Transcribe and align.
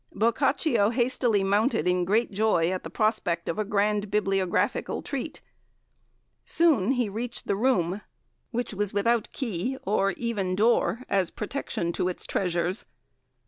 Boccaccio 0.15 0.89
hastily 0.89 1.43
mounted 1.43 1.87
in 1.87 2.05
great 2.05 2.31
joy 2.31 2.71
at 2.71 2.81
the 2.83 2.89
prospect 2.89 3.47
of 3.47 3.59
a 3.59 3.63
grand 3.63 4.09
bibliographical 4.09 5.03
treat. 5.03 5.41
Soon 6.43 6.93
he 6.93 7.07
reached 7.07 7.45
the 7.45 7.55
room, 7.55 8.01
which 8.49 8.73
was 8.73 8.95
without 8.95 9.31
key 9.31 9.77
or 9.83 10.13
even 10.13 10.55
door 10.55 11.03
as 11.07 11.29
protection 11.29 11.91
to 11.93 12.09
its 12.09 12.25
treasures. 12.25 12.85